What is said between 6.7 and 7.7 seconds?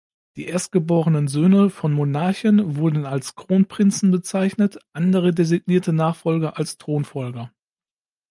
Thronfolger.